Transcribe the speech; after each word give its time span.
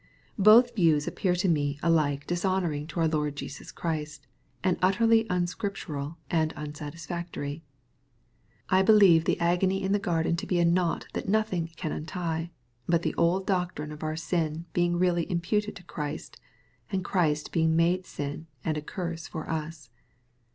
—^Both 0.39 0.73
views 0.75 1.07
appear 1.07 1.35
to 1.35 1.47
me 1.47 1.77
aUke 1.83 2.25
dishonoring 2.25 2.87
to 2.87 2.99
our 3.01 3.07
Lord 3.07 3.35
Jesus 3.35 3.71
Christ, 3.71 4.25
and 4.63 4.79
utterly 4.81 5.27
unscriptural 5.29 6.17
and 6.27 6.53
unsatisfactory. 6.55 7.61
I 8.69 8.81
believe 8.81 9.25
the 9.25 9.39
agony 9.39 9.83
in 9.83 9.91
the 9.91 9.99
garden 9.99 10.35
to 10.37 10.47
be 10.47 10.57
a 10.59 10.65
knot 10.65 11.05
that 11.13 11.29
nothing 11.29 11.69
can 11.75 11.91
untie, 11.91 12.49
but 12.89 13.03
the 13.03 13.13
old 13.13 13.45
doctrine 13.45 13.91
of 13.91 14.01
our 14.01 14.15
sin 14.15 14.65
being 14.73 14.97
reaUy 14.97 15.29
imputed 15.29 15.75
to 15.75 15.83
Christ, 15.83 16.37
and 16.91 17.05
Christ 17.05 17.51
being 17.51 17.75
made 17.75 18.07
sin 18.07 18.47
and 18.65 18.77
a 18.77 18.81
curse 18.81 19.27
for 19.27 19.47
us. 19.51 19.91